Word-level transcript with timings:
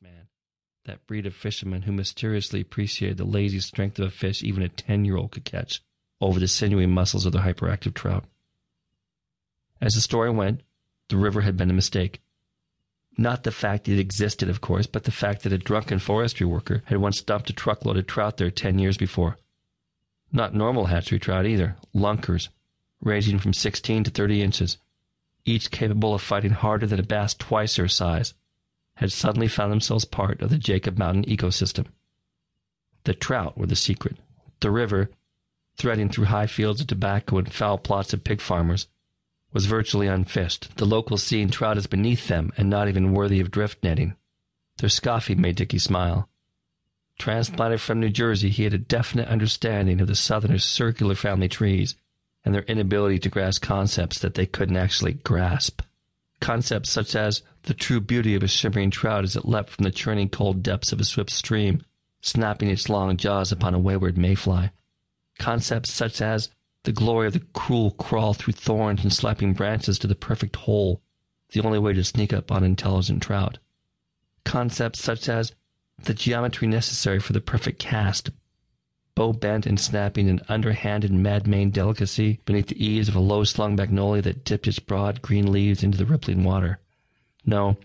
man, 0.00 0.28
that 0.84 1.04
breed 1.06 1.26
of 1.26 1.34
fishermen 1.34 1.82
who 1.82 1.92
mysteriously 1.92 2.60
appreciated 2.60 3.16
the 3.16 3.24
lazy 3.24 3.58
strength 3.58 3.98
of 3.98 4.06
a 4.06 4.10
fish 4.10 4.44
even 4.44 4.62
a 4.62 4.68
10 4.68 5.04
year 5.04 5.16
old 5.16 5.32
could 5.32 5.44
catch 5.44 5.82
over 6.20 6.38
the 6.38 6.46
sinewy 6.46 6.86
muscles 6.86 7.26
of 7.26 7.32
the 7.32 7.40
hyperactive 7.40 7.94
trout. 7.94 8.24
As 9.80 9.94
the 9.94 10.00
story 10.00 10.30
went, 10.30 10.62
the 11.08 11.16
river 11.16 11.40
had 11.40 11.56
been 11.56 11.70
a 11.70 11.74
mistake. 11.74 12.20
Not 13.16 13.42
the 13.42 13.50
fact 13.50 13.88
it 13.88 13.98
existed, 13.98 14.48
of 14.48 14.60
course, 14.60 14.86
but 14.86 15.02
the 15.02 15.10
fact 15.10 15.42
that 15.42 15.52
a 15.52 15.58
drunken 15.58 15.98
forestry 15.98 16.46
worker 16.46 16.82
had 16.86 16.98
once 16.98 17.20
dumped 17.20 17.50
a 17.50 17.52
truckload 17.52 17.96
of 17.96 18.06
trout 18.06 18.36
there 18.36 18.50
ten 18.50 18.78
years 18.78 18.96
before. 18.96 19.36
Not 20.30 20.54
normal 20.54 20.86
hatchery 20.86 21.18
trout 21.18 21.44
either, 21.44 21.76
lunkers, 21.92 22.50
ranging 23.00 23.40
from 23.40 23.52
16 23.52 24.04
to 24.04 24.10
30 24.10 24.42
inches, 24.42 24.78
each 25.44 25.72
capable 25.72 26.14
of 26.14 26.22
fighting 26.22 26.52
harder 26.52 26.86
than 26.86 27.00
a 27.00 27.04
bass 27.04 27.34
twice 27.34 27.76
their 27.76 27.88
size, 27.88 28.34
had 28.98 29.12
suddenly 29.12 29.46
found 29.46 29.70
themselves 29.70 30.04
part 30.04 30.42
of 30.42 30.50
the 30.50 30.58
Jacob 30.58 30.98
Mountain 30.98 31.24
ecosystem. 31.26 31.86
The 33.04 33.14
trout 33.14 33.56
were 33.56 33.66
the 33.66 33.76
secret. 33.76 34.16
The 34.58 34.72
river, 34.72 35.10
threading 35.76 36.08
through 36.08 36.24
high 36.24 36.48
fields 36.48 36.80
of 36.80 36.88
tobacco 36.88 37.38
and 37.38 37.52
foul 37.52 37.78
plots 37.78 38.12
of 38.12 38.24
pig 38.24 38.40
farmers, 38.40 38.88
was 39.52 39.66
virtually 39.66 40.08
unfished, 40.08 40.76
the 40.78 40.84
locals 40.84 41.22
seeing 41.22 41.48
trout 41.48 41.76
as 41.76 41.86
beneath 41.86 42.26
them 42.26 42.50
and 42.56 42.68
not 42.68 42.88
even 42.88 43.12
worthy 43.12 43.38
of 43.38 43.52
drift 43.52 43.84
netting. 43.84 44.16
Their 44.78 44.88
scoffing 44.88 45.40
made 45.40 45.54
Dickie 45.54 45.78
smile. 45.78 46.28
Transplanted 47.20 47.80
from 47.80 48.00
New 48.00 48.10
Jersey, 48.10 48.50
he 48.50 48.64
had 48.64 48.74
a 48.74 48.78
definite 48.78 49.28
understanding 49.28 50.00
of 50.00 50.08
the 50.08 50.16
Southerners' 50.16 50.64
circular 50.64 51.14
family 51.14 51.48
trees 51.48 51.94
and 52.44 52.52
their 52.52 52.62
inability 52.62 53.20
to 53.20 53.28
grasp 53.28 53.62
concepts 53.62 54.18
that 54.18 54.34
they 54.34 54.46
couldn't 54.46 54.76
actually 54.76 55.12
grasp. 55.12 55.82
Concepts 56.40 56.90
such 56.90 57.14
as 57.14 57.42
the 57.68 57.74
true 57.74 58.00
beauty 58.00 58.34
of 58.34 58.42
a 58.42 58.48
shimmering 58.48 58.90
trout 58.90 59.24
as 59.24 59.36
it 59.36 59.44
leapt 59.44 59.68
from 59.68 59.84
the 59.84 59.90
churning 59.90 60.26
cold 60.30 60.62
depths 60.62 60.90
of 60.90 61.00
a 61.00 61.04
swift 61.04 61.30
stream, 61.30 61.82
snapping 62.22 62.70
its 62.70 62.88
long 62.88 63.14
jaws 63.18 63.52
upon 63.52 63.74
a 63.74 63.78
wayward 63.78 64.16
mayfly. 64.16 64.70
Concepts 65.38 65.92
such 65.92 66.22
as 66.22 66.48
the 66.84 66.92
glory 66.92 67.26
of 67.26 67.34
the 67.34 67.42
cruel 67.52 67.90
crawl 67.90 68.32
through 68.32 68.54
thorns 68.54 69.02
and 69.02 69.12
slapping 69.12 69.52
branches 69.52 69.98
to 69.98 70.06
the 70.06 70.14
perfect 70.14 70.56
hole, 70.56 71.02
the 71.50 71.60
only 71.60 71.78
way 71.78 71.92
to 71.92 72.02
sneak 72.02 72.32
up 72.32 72.50
on 72.50 72.64
intelligent 72.64 73.22
trout. 73.22 73.58
Concepts 74.44 75.02
such 75.02 75.28
as 75.28 75.52
the 76.02 76.14
geometry 76.14 76.66
necessary 76.66 77.20
for 77.20 77.34
the 77.34 77.40
perfect 77.40 77.78
cast, 77.78 78.30
bow 79.14 79.34
bent 79.34 79.66
and 79.66 79.78
snapping 79.78 80.30
an 80.30 80.40
underhanded 80.48 81.12
mad-maned 81.12 81.74
delicacy 81.74 82.40
beneath 82.46 82.68
the 82.68 82.82
eaves 82.82 83.10
of 83.10 83.14
a 83.14 83.20
low-slung 83.20 83.76
magnolia 83.76 84.22
that 84.22 84.42
dipped 84.42 84.66
its 84.66 84.78
broad 84.78 85.20
green 85.20 85.52
leaves 85.52 85.82
into 85.82 85.98
the 85.98 86.06
rippling 86.06 86.44
water. 86.44 86.80
No, 87.48 87.78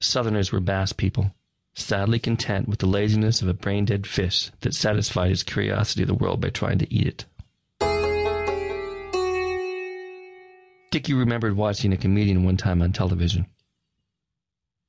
Southerners 0.00 0.50
were 0.50 0.58
bass 0.58 0.92
people, 0.92 1.32
sadly 1.74 2.18
content 2.18 2.66
with 2.66 2.80
the 2.80 2.86
laziness 2.86 3.40
of 3.40 3.46
a 3.46 3.54
brain-dead 3.54 4.04
fish 4.04 4.50
that 4.62 4.74
satisfied 4.74 5.30
his 5.30 5.44
curiosity 5.44 6.02
of 6.02 6.08
the 6.08 6.14
world 6.14 6.40
by 6.40 6.50
trying 6.50 6.78
to 6.78 6.92
eat 6.92 7.06
it. 7.06 7.24
Dickie 10.90 11.14
remembered 11.14 11.56
watching 11.56 11.92
a 11.92 11.96
comedian 11.96 12.42
one 12.42 12.56
time 12.56 12.82
on 12.82 12.90
television. 12.90 13.46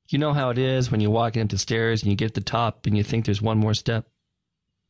You 0.08 0.18
know 0.18 0.32
how 0.32 0.50
it 0.50 0.58
is 0.58 0.90
when 0.90 1.00
you're 1.00 1.12
walking 1.12 1.40
up 1.40 1.50
the 1.50 1.56
stairs 1.56 2.02
and 2.02 2.10
you 2.10 2.16
get 2.16 2.34
to 2.34 2.40
the 2.40 2.44
top 2.44 2.86
and 2.86 2.96
you 2.96 3.04
think 3.04 3.24
there's 3.24 3.40
one 3.40 3.58
more 3.58 3.74
step? 3.74 4.08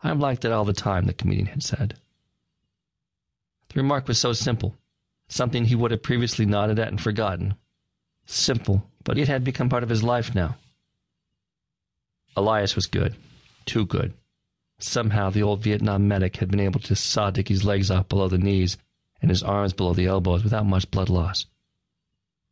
I'm 0.02 0.20
like 0.20 0.40
that 0.40 0.52
all 0.52 0.64
the 0.64 0.72
time, 0.72 1.04
the 1.04 1.12
comedian 1.12 1.48
had 1.48 1.62
said. 1.62 1.98
The 3.68 3.82
remark 3.82 4.08
was 4.08 4.18
so 4.18 4.32
simple, 4.32 4.74
something 5.28 5.66
he 5.66 5.74
would 5.74 5.90
have 5.90 6.02
previously 6.02 6.46
nodded 6.46 6.78
at 6.78 6.88
and 6.88 6.98
forgotten. 6.98 7.56
Simple, 8.32 8.88
but 9.02 9.18
it 9.18 9.26
had 9.26 9.42
become 9.42 9.68
part 9.68 9.82
of 9.82 9.88
his 9.88 10.04
life 10.04 10.36
now. 10.36 10.56
Elias 12.36 12.76
was 12.76 12.86
good, 12.86 13.16
too 13.66 13.84
good. 13.84 14.14
Somehow 14.78 15.30
the 15.30 15.42
old 15.42 15.64
Vietnam 15.64 16.06
medic 16.06 16.36
had 16.36 16.48
been 16.48 16.60
able 16.60 16.78
to 16.78 16.94
saw 16.94 17.30
Dickie's 17.30 17.64
legs 17.64 17.90
off 17.90 18.08
below 18.08 18.28
the 18.28 18.38
knees 18.38 18.76
and 19.20 19.30
his 19.30 19.42
arms 19.42 19.72
below 19.72 19.94
the 19.94 20.06
elbows 20.06 20.44
without 20.44 20.64
much 20.64 20.88
blood 20.92 21.08
loss. 21.08 21.46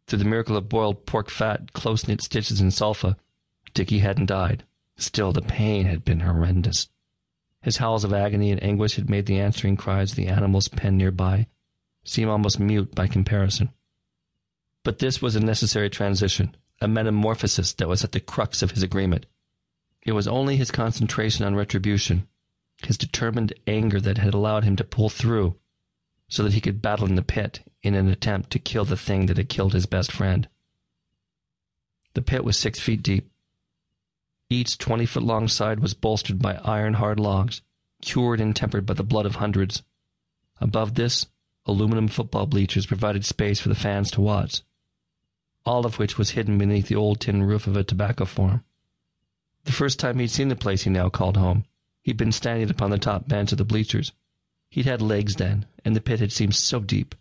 Through 0.08 0.18
the 0.18 0.24
miracle 0.24 0.56
of 0.56 0.68
boiled 0.68 1.06
pork 1.06 1.30
fat, 1.30 1.72
close 1.74 2.08
knit 2.08 2.22
stitches, 2.22 2.60
and 2.60 2.72
sulfa, 2.72 3.16
Dickie 3.72 4.00
hadn't 4.00 4.26
died. 4.26 4.64
Still, 4.96 5.32
the 5.32 5.42
pain 5.42 5.86
had 5.86 6.04
been 6.04 6.20
horrendous. 6.20 6.88
His 7.62 7.76
howls 7.76 8.02
of 8.02 8.12
agony 8.12 8.50
and 8.50 8.60
anguish 8.64 8.96
had 8.96 9.08
made 9.08 9.26
the 9.26 9.38
answering 9.38 9.76
cries 9.76 10.10
of 10.10 10.16
the 10.16 10.26
animals 10.26 10.66
penned 10.66 10.98
nearby 10.98 11.46
seem 12.02 12.28
almost 12.28 12.58
mute 12.58 12.96
by 12.96 13.06
comparison. 13.06 13.70
But 14.84 14.98
this 14.98 15.20
was 15.20 15.36
a 15.36 15.40
necessary 15.40 15.90
transition, 15.90 16.56
a 16.80 16.88
metamorphosis 16.88 17.72
that 17.74 17.88
was 17.88 18.04
at 18.04 18.12
the 18.12 18.20
crux 18.20 18.62
of 18.62 18.70
his 18.72 18.82
agreement. 18.82 19.26
It 20.02 20.12
was 20.12 20.28
only 20.28 20.56
his 20.56 20.70
concentration 20.70 21.44
on 21.44 21.54
retribution, 21.54 22.28
his 22.82 22.96
determined 22.96 23.52
anger 23.66 24.00
that 24.00 24.18
had 24.18 24.34
allowed 24.34 24.64
him 24.64 24.76
to 24.76 24.84
pull 24.84 25.08
through 25.08 25.56
so 26.28 26.42
that 26.42 26.52
he 26.52 26.60
could 26.60 26.82
battle 26.82 27.06
in 27.06 27.14
the 27.16 27.22
pit 27.22 27.60
in 27.82 27.94
an 27.94 28.08
attempt 28.08 28.50
to 28.50 28.58
kill 28.58 28.84
the 28.84 28.96
thing 28.96 29.26
that 29.26 29.36
had 29.36 29.48
killed 29.48 29.72
his 29.72 29.86
best 29.86 30.12
friend. 30.12 30.48
The 32.14 32.22
pit 32.22 32.44
was 32.44 32.58
six 32.58 32.78
feet 32.78 33.02
deep. 33.02 33.30
Each 34.50 34.78
twenty 34.78 35.06
foot 35.06 35.22
long 35.22 35.48
side 35.48 35.80
was 35.80 35.94
bolstered 35.94 36.40
by 36.40 36.56
iron 36.56 36.94
hard 36.94 37.20
logs, 37.20 37.62
cured 38.00 38.40
and 38.40 38.54
tempered 38.54 38.86
by 38.86 38.94
the 38.94 39.02
blood 39.02 39.26
of 39.26 39.36
hundreds. 39.36 39.82
Above 40.60 40.94
this, 40.94 41.26
aluminum 41.68 42.08
football 42.08 42.46
bleachers 42.46 42.86
provided 42.86 43.24
space 43.24 43.60
for 43.60 43.68
the 43.68 43.74
fans 43.74 44.10
to 44.10 44.20
watch, 44.20 44.62
all 45.64 45.86
of 45.86 45.98
which 45.98 46.18
was 46.18 46.30
hidden 46.30 46.58
beneath 46.58 46.88
the 46.88 46.96
old 46.96 47.20
tin 47.20 47.42
roof 47.42 47.66
of 47.66 47.76
a 47.76 47.84
tobacco 47.84 48.24
farm. 48.24 48.64
The 49.64 49.72
first 49.72 49.98
time 49.98 50.18
he'd 50.18 50.30
seen 50.30 50.48
the 50.48 50.56
place 50.56 50.82
he 50.82 50.90
now 50.90 51.08
called 51.08 51.36
home, 51.36 51.66
he'd 52.02 52.16
been 52.16 52.32
standing 52.32 52.70
upon 52.70 52.90
the 52.90 52.98
top 52.98 53.28
bench 53.28 53.52
of 53.52 53.58
the 53.58 53.64
bleachers, 53.64 54.12
He'd 54.70 54.84
had 54.84 55.00
legs 55.00 55.36
then, 55.36 55.66
and 55.84 55.96
the 55.96 56.00
pit 56.00 56.20
had 56.20 56.30
seemed 56.30 56.54
so 56.54 56.80
deep. 56.80 57.14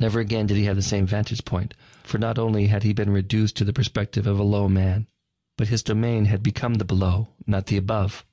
Never 0.00 0.20
again 0.20 0.46
did 0.46 0.56
he 0.56 0.64
have 0.64 0.76
the 0.76 0.82
same 0.82 1.06
vantage 1.06 1.44
point, 1.44 1.74
for 2.02 2.18
not 2.18 2.38
only 2.38 2.68
had 2.68 2.82
he 2.82 2.92
been 2.94 3.10
reduced 3.10 3.56
to 3.56 3.64
the 3.64 3.72
perspective 3.74 4.26
of 4.26 4.38
a 4.38 4.44
low 4.44 4.68
man, 4.68 5.06
but 5.56 5.68
his 5.68 5.82
domain 5.82 6.26
had 6.26 6.42
become 6.42 6.74
the 6.74 6.84
below, 6.84 7.28
not 7.46 7.66
the 7.66 7.76
above. 7.76 8.24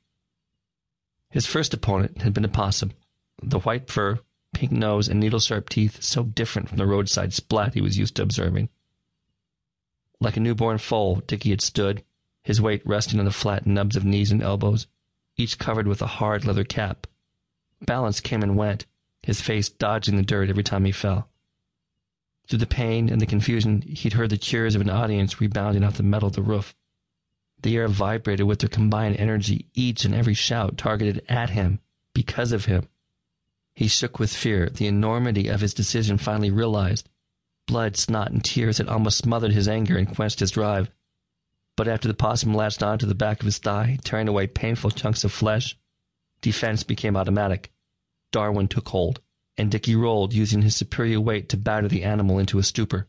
His 1.30 1.46
first 1.46 1.74
opponent 1.74 2.22
had 2.22 2.34
been 2.34 2.46
a 2.46 2.50
possum, 2.50 2.94
the 3.42 3.60
white 3.60 3.90
fur, 3.90 4.20
pink 4.56 4.72
nose, 4.72 5.08
and 5.08 5.20
needle-sharp 5.20 5.70
teeth 5.70 6.02
so 6.02 6.24
different 6.24 6.68
from 6.68 6.80
the 6.80 6.88
roadside 6.88 7.34
splat 7.34 7.76
he 7.76 7.82
was 7.82 8.00
used 8.00 8.16
to 8.16 8.24
observing. 8.24 8.70
Like 10.20 10.36
a 10.36 10.40
newborn 10.40 10.80
foal, 10.80 11.18
Dickie 11.28 11.52
had 11.52 11.62
stood, 11.62 12.04
his 12.42 12.60
weight 12.60 12.82
resting 12.84 13.20
on 13.20 13.26
the 13.26 13.32
flat 13.32 13.68
nubs 13.68 13.96
of 13.96 14.04
knees 14.04 14.32
and 14.32 14.42
elbows, 14.42 14.88
each 15.38 15.60
covered 15.60 15.88
with 15.88 16.02
a 16.02 16.08
hard 16.08 16.46
leather 16.46 16.64
cap, 16.64 17.06
Balance 17.82 18.22
came 18.22 18.42
and 18.42 18.56
went, 18.56 18.86
his 19.22 19.42
face 19.42 19.70
dodging 19.70 20.16
the 20.16 20.24
dirt 20.24 20.50
every 20.50 20.64
time 20.64 20.86
he 20.86 20.92
fell. 20.92 21.30
Through 22.48 22.60
the 22.60 22.66
pain 22.66 23.10
and 23.10 23.20
the 23.20 23.26
confusion, 23.26 23.82
he'd 23.82 24.14
heard 24.14 24.30
the 24.30 24.38
cheers 24.38 24.76
of 24.76 24.82
an 24.82 24.90
audience 24.90 25.42
rebounding 25.42 25.84
off 25.84 25.98
the 25.98 26.04
metal 26.04 26.28
of 26.28 26.36
the 26.36 26.42
roof. 26.42 26.74
The 27.62 27.76
air 27.76 27.88
vibrated 27.88 28.46
with 28.46 28.60
their 28.60 28.70
combined 28.70 29.18
energy, 29.18 29.68
each 29.74 30.06
and 30.06 30.16
every 30.16 30.34
shout 30.34 30.78
targeted 30.78 31.24
at 31.28 31.50
him, 31.50 31.80
because 32.14 32.52
of 32.52 32.66
him. 32.66 32.88
He 33.76 33.88
shook 33.88 34.20
with 34.20 34.34
fear, 34.34 34.70
the 34.70 34.88
enormity 34.88 35.48
of 35.48 35.62
his 35.62 35.74
decision 35.74 36.18
finally 36.18 36.50
realized. 36.50 37.10
Blood, 37.68 37.98
snot, 37.98 38.32
and 38.32 38.44
tears 38.44 38.78
had 38.78 38.88
almost 38.88 39.18
smothered 39.18 39.52
his 39.52 39.68
anger 39.68 39.98
and 39.98 40.08
quenched 40.08 40.40
his 40.40 40.52
drive. 40.52 40.90
But 41.76 41.88
after 41.88 42.08
the 42.08 42.14
possum 42.14 42.54
latched 42.54 42.82
on 42.82 43.00
to 43.00 43.06
the 43.06 43.14
back 43.14 43.42
of 43.42 43.46
his 43.46 43.58
thigh, 43.58 44.00
tearing 44.04 44.28
away 44.28 44.48
painful 44.48 44.92
chunks 44.92 45.24
of 45.24 45.32
flesh, 45.32 45.78
Defense 46.42 46.84
became 46.84 47.18
automatic. 47.18 47.74
Darwin 48.32 48.68
took 48.68 48.88
hold, 48.90 49.20
and 49.58 49.72
Dickie 49.72 49.96
rolled, 49.96 50.32
using 50.32 50.62
his 50.62 50.76
superior 50.76 51.20
weight 51.20 51.50
to 51.50 51.58
batter 51.58 51.88
the 51.88 52.04
animal 52.04 52.38
into 52.38 52.60
a 52.60 52.64
stupor. 52.64 53.08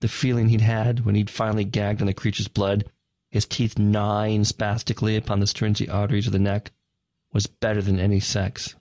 The 0.00 0.08
feeling 0.08 0.48
he'd 0.48 0.62
had 0.62 1.04
when 1.04 1.14
he'd 1.14 1.30
finally 1.30 1.64
gagged 1.64 2.00
on 2.00 2.06
the 2.06 2.12
creature's 2.12 2.48
blood, 2.48 2.90
his 3.30 3.46
teeth 3.46 3.78
gnawing 3.78 4.44
spastically 4.44 5.14
upon 5.14 5.38
the 5.38 5.46
stringy 5.46 5.88
arteries 5.88 6.26
of 6.26 6.32
the 6.32 6.38
neck, 6.38 6.72
was 7.32 7.46
better 7.46 7.80
than 7.80 8.00
any 8.00 8.18
sex. 8.18 8.74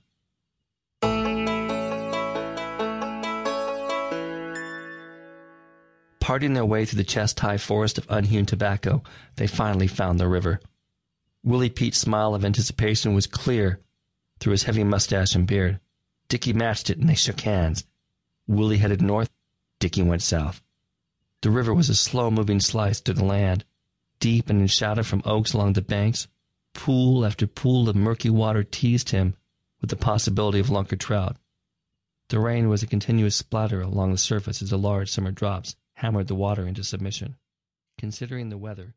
Parting 6.29 6.53
their 6.53 6.63
way 6.63 6.85
through 6.85 6.97
the 6.97 7.03
chest-high 7.03 7.57
forest 7.57 7.97
of 7.97 8.05
unhewn 8.07 8.45
tobacco, 8.45 9.01
they 9.37 9.47
finally 9.47 9.87
found 9.87 10.19
the 10.19 10.27
river. 10.27 10.61
Willie 11.43 11.71
Pete's 11.71 11.97
smile 11.97 12.35
of 12.35 12.45
anticipation 12.45 13.15
was 13.15 13.25
clear 13.25 13.79
through 14.39 14.51
his 14.51 14.61
heavy 14.61 14.83
mustache 14.83 15.33
and 15.33 15.47
beard. 15.47 15.79
Dickie 16.27 16.53
matched 16.53 16.91
it, 16.91 16.99
and 16.99 17.09
they 17.09 17.15
shook 17.15 17.39
hands. 17.39 17.83
Willie 18.45 18.77
headed 18.77 19.01
north. 19.01 19.31
Dickie 19.79 20.03
went 20.03 20.21
south. 20.21 20.61
The 21.41 21.49
river 21.49 21.73
was 21.73 21.89
a 21.89 21.95
slow-moving 21.95 22.59
slice 22.59 22.99
through 22.99 23.15
the 23.15 23.25
land, 23.25 23.65
deep 24.19 24.51
and 24.51 24.61
in 24.61 24.67
shadow 24.67 25.01
from 25.01 25.23
oaks 25.25 25.53
along 25.53 25.73
the 25.73 25.81
banks. 25.81 26.27
Pool 26.75 27.25
after 27.25 27.47
pool 27.47 27.89
of 27.89 27.95
murky 27.95 28.29
water 28.29 28.63
teased 28.63 29.09
him 29.09 29.33
with 29.81 29.89
the 29.89 29.95
possibility 29.95 30.59
of 30.59 30.67
lunker 30.67 30.99
trout. 30.99 31.37
The 32.27 32.39
rain 32.39 32.69
was 32.69 32.83
a 32.83 32.85
continuous 32.85 33.35
splatter 33.35 33.81
along 33.81 34.11
the 34.11 34.19
surface 34.19 34.61
as 34.61 34.69
the 34.69 34.77
large 34.77 35.09
summer 35.09 35.31
drops 35.31 35.75
hammered 35.99 36.27
the 36.27 36.35
water 36.35 36.65
into 36.65 36.81
submission. 36.81 37.35
Considering 37.97 38.47
the 38.47 38.57
weather, 38.57 38.95